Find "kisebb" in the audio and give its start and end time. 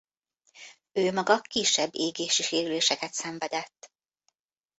1.41-1.89